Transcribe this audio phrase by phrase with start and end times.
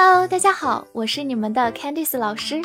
[0.00, 2.62] Hello，大家好，我是你们的 Candice 老师，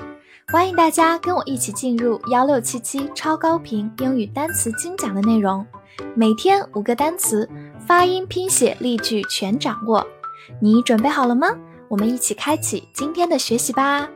[0.50, 5.66] 欢迎大家跟我一起进入幺六七七超高频英语单词精讲的内容，
[6.16, 7.50] 每天五个单词，
[7.88, 10.05] 发音、拼写、例句全掌握，
[10.61, 11.47] 你准备好了吗？
[11.88, 14.07] 我们一起开启今天的学习吧。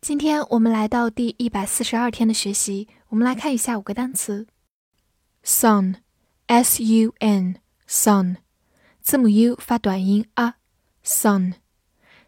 [0.00, 4.48] 今天我们来到第一百四十二天的学习，我们来看一下五个单词
[5.44, 8.38] ：sun，s u n，sun。
[9.00, 10.56] 字母 u 发短音啊
[11.04, 11.54] ，sun，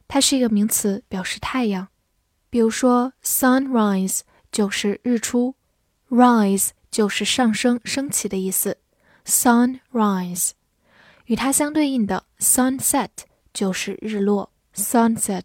[0.09, 1.89] 它是一个名词，表示太阳。
[2.51, 4.21] 比如说，sunrise
[4.53, 5.57] 就是日出
[6.09, 8.79] ，rise 就是上升、升起的意思
[9.25, 10.51] ，sunrise。
[11.27, 13.11] 与它相对应的 sunset
[13.53, 15.45] 就是日落，sunset。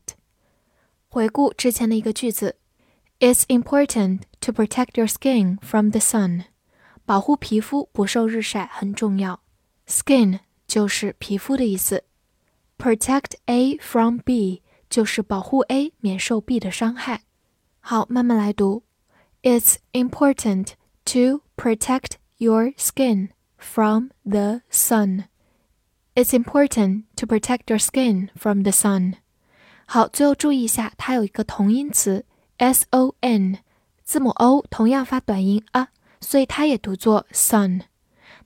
[1.07, 2.57] 回顾之前的一个句子
[3.19, 6.45] ，It's important to protect your skin from the sun。
[7.05, 9.41] 保护皮肤不受日晒很重要
[9.87, 10.39] ，skin。
[10.67, 12.03] 就是皮肤的意思。
[12.78, 17.22] Protect A from B 就是保护 A 免受 B 的伤害。
[17.80, 18.82] 好，慢慢来读。
[19.42, 20.72] It's important
[21.04, 25.24] to protect your skin from the sun.
[26.14, 29.14] It's important to protect your skin from the sun.
[29.86, 32.24] 好，最后注意一下，它有一个同音词
[32.56, 33.58] s o n，
[34.02, 35.88] 字母 o 同样发短音啊，
[36.20, 37.82] 所以它也读作 sun。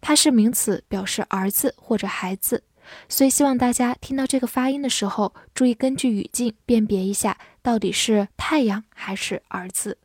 [0.00, 2.64] 它是名词，表示儿子或者孩子，
[3.07, 9.97] 所以希望大家听到这个发音的时候，注意根据语境辨别一下，到底是太阳还是儿子。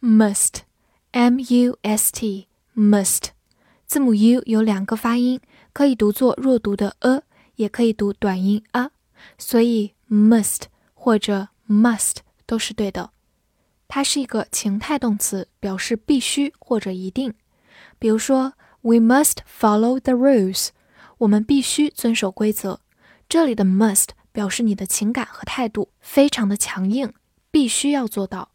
[0.00, 3.28] Must，m u s t，must，
[3.86, 5.40] 字母 u 有两个发音，
[5.72, 7.22] 可以读作弱读的 a，
[7.56, 8.90] 也可以读短音 a，
[9.38, 10.62] 所以 must
[10.94, 13.10] 或者 must 都是对的。
[13.88, 17.34] 它是一个情态动词，表示必须或者一定，
[17.98, 18.54] 比如说。
[18.84, 20.70] We must follow the rules。
[21.22, 22.80] 我们必须遵守规则。
[23.28, 27.12] 这里的 must 表示你的情感和态度非常的强硬，
[27.50, 28.50] 必须要做到。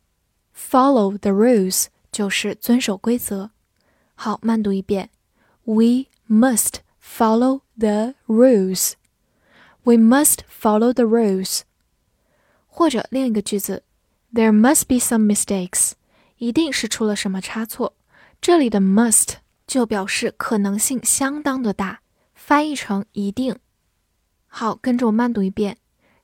[0.55, 3.51] Follow the rules 就是遵守规则。
[4.16, 5.09] 好，慢读一遍。
[5.63, 8.94] We must follow the rules.
[9.83, 11.61] We must follow the rules.
[12.67, 13.83] 或者另一个句子
[14.33, 15.94] ，There must be some mistakes.
[16.38, 17.94] 一定是出了什么差错。
[18.41, 19.35] 这里的 must
[19.66, 22.01] 就表示可能性相当的大，
[22.38, 23.58] 翻译成一定。
[24.46, 25.78] 好，跟着我慢读一遍。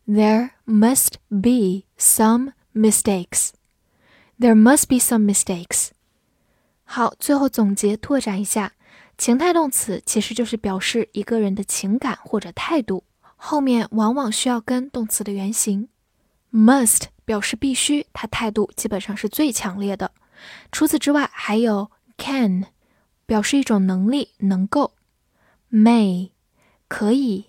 [0.08, 3.50] There must be some mistakes.
[4.40, 5.90] There must be some mistakes.
[6.84, 8.74] 好，最后总结拓展一下，
[9.18, 13.04] 情态动词其实就是表示一个人的情感或者态度，
[13.36, 15.90] 后面往往需要跟动词的原形。
[16.54, 20.12] Must 表示必须，它态度基本上是最强烈的。
[20.72, 22.68] 除此之外，还有 can。
[23.26, 24.94] 表示一种能力，能够
[25.74, 26.30] ，may
[26.88, 27.46] 可以，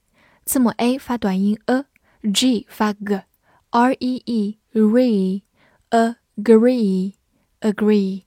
[0.44, 5.44] 字母 A 发短音 a，G 发 g。R E E agree
[5.90, 7.14] agree
[7.62, 8.24] agree，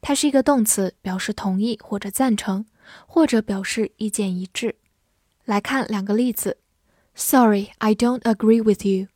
[0.00, 2.64] 它是一个动词，表示同意或者赞成，
[3.06, 4.76] 或者表示意见一致。
[5.44, 6.58] 来看两个例子：
[7.14, 9.08] Sorry, I don't agree with you。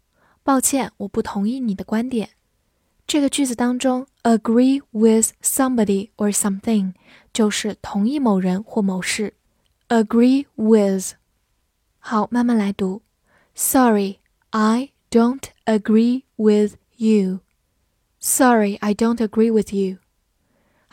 [0.42, 2.30] 抱歉，我不同意你的观点。
[3.06, 6.94] 这个句子当中，agree with somebody or something
[7.32, 9.34] 就是同意某人或某事。
[9.88, 11.14] Agree with。
[11.98, 13.02] 好，慢慢来读。
[13.54, 14.18] Sorry,
[14.50, 17.40] I don't agree with you.
[18.20, 19.98] Sorry, I don't agree with you.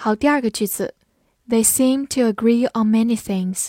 [0.04, 0.96] 好，第二个句子
[1.48, 3.68] They seem to agree on many things.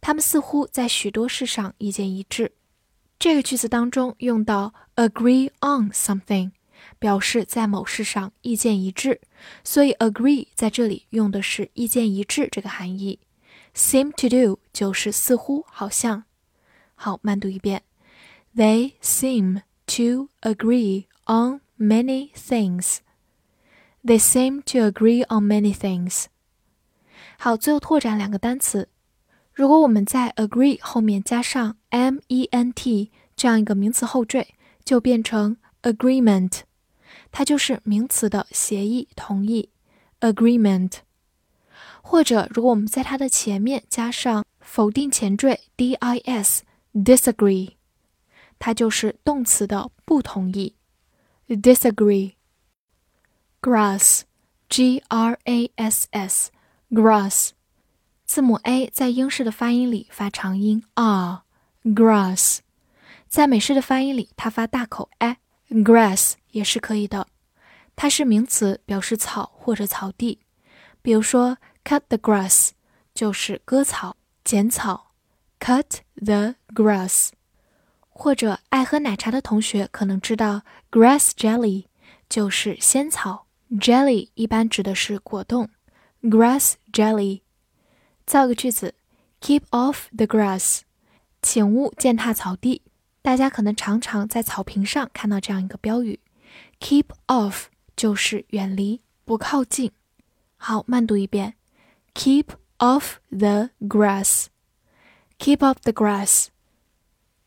[0.00, 2.50] 他们似乎在许多事上意见一致。
[3.16, 6.50] 这个句子当中用到 agree on something，
[6.98, 9.20] 表示在某事上意见一致，
[9.62, 13.20] 所以 agree 在这里用的是意见一致这个含义。
[13.72, 16.24] seem to do 就是似乎、好像。
[16.96, 17.84] 好，慢读一遍。
[18.56, 22.96] They seem to agree on many things.
[24.04, 26.26] They seem to agree on many things.
[27.38, 28.88] 好，最后拓展两个单词。
[29.52, 34.54] 如果我们在 agree 后面加上 ment 这样一个名词后缀，
[34.84, 36.60] 就变成 agreement，
[37.32, 39.70] 它就是名词的协议、同意。
[40.20, 40.92] agreement，
[42.02, 47.72] 或者如果我们在它的前面加上否定前缀 dis，disagree，
[48.58, 50.74] 它就是动词的不同意。
[51.48, 52.37] disagree。
[53.60, 57.50] Grass，g r a s s，grass。
[58.24, 62.58] 字母 a 在英式的发音里发长音 r，grass，
[63.26, 67.26] 在美式的发音里它发大口 a，grass 也是可以的。
[67.96, 70.38] 它是名词，表示草或者草地。
[71.02, 72.70] 比如说 cut the grass
[73.12, 75.10] 就是割草、剪草
[75.58, 77.30] ，cut the grass。
[78.08, 80.62] 或者爱喝奶茶的同学可能知道
[80.92, 81.86] grass jelly
[82.28, 85.68] 就是仙草，jelly 一般指的是果冻
[86.22, 87.42] ，grass jelly。
[88.26, 88.94] 造个句子
[89.40, 90.80] ：Keep off the grass，
[91.42, 92.82] 请勿践踏草地。
[93.22, 96.20] 大家可能常常在草坪上看到这样一个标语
[96.80, 97.64] ：Keep off
[97.96, 99.92] 就是远离、不靠近。
[100.56, 101.54] 好，慢读一遍
[102.14, 102.46] ：Keep
[102.78, 106.46] off the grass，Keep off the grass。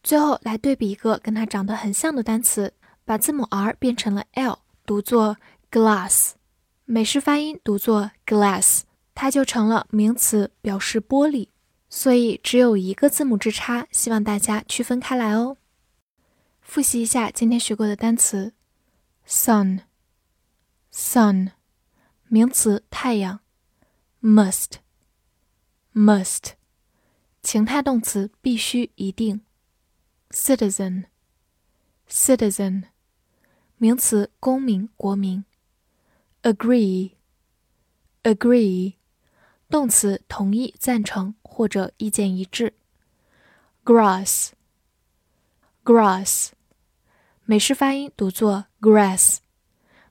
[0.03, 2.73] 最后来对比一个跟它长得很像的单词，
[3.05, 5.37] 把字母 r 变成了 l，读作
[5.71, 6.31] glass，
[6.85, 8.81] 美式发音读作 glass。
[9.13, 11.49] 它就成了名词，表示玻璃，
[11.89, 15.57] 所以只有一个字母之差，希望大家区分开来哦。
[16.61, 18.53] 复习一下今天学过的单词。
[19.27, 19.81] ：sun，sun，
[22.27, 23.41] 名词，太阳。
[24.21, 26.51] ；must，must，
[27.43, 29.41] 情态动词，必须，一定。
[30.31, 32.83] ；citizen，citizen，
[33.77, 35.43] 名词，公民，国民。
[36.43, 38.93] ；agree，agree。
[39.69, 42.73] 动词同意、赞成或者意见一致。
[43.85, 46.49] grass，grass，
[47.45, 49.37] 美式发音读作 grass，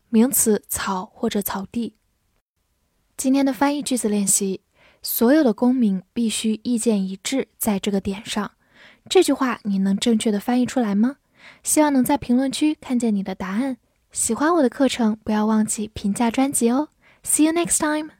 [0.08, 1.94] 名词草或者草地。
[3.16, 4.62] 今天的翻译句子练习：
[5.02, 8.52] 所有的公民必须意见一致，在这个点上。
[9.08, 11.16] 这句话你能正确的翻译出来吗？
[11.62, 13.76] 希望能在评论区看见你的答案。
[14.12, 16.88] 喜欢我的课程，不要忘记评价专辑哦。
[17.22, 18.10] See you next time.